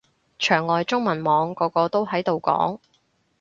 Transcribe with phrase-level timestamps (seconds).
[0.39, 2.79] 牆外中文網個個都喺度講